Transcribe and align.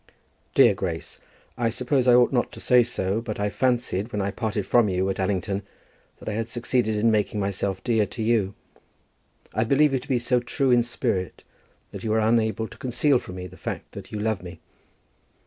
Dear 0.55 0.73
Grace, 0.73 1.19
I 1.59 1.69
suppose 1.69 2.07
I 2.07 2.15
ought 2.15 2.33
not 2.33 2.51
to 2.53 2.59
say 2.59 2.81
so, 2.81 3.21
but 3.21 3.39
I 3.39 3.51
fancied 3.51 4.11
when 4.11 4.19
I 4.19 4.31
parted 4.31 4.65
from 4.65 4.89
you 4.89 5.07
at 5.11 5.19
Allington, 5.19 5.61
that 6.17 6.27
I 6.27 6.31
had 6.33 6.49
succeeded 6.49 6.95
in 6.95 7.11
making 7.11 7.39
myself 7.39 7.83
dear 7.83 8.07
to 8.07 8.23
you. 8.23 8.55
I 9.53 9.63
believe 9.63 9.93
you 9.93 9.99
to 9.99 10.07
be 10.07 10.17
so 10.17 10.39
true 10.39 10.71
in 10.71 10.81
spirit, 10.81 11.43
that 11.91 12.03
you 12.03 12.09
were 12.09 12.19
unable 12.19 12.67
to 12.67 12.79
conceal 12.79 13.19
from 13.19 13.35
me 13.35 13.45
the 13.45 13.57
fact 13.57 13.91
that 13.91 14.11
you 14.11 14.19
love 14.19 14.41
me. 14.41 14.59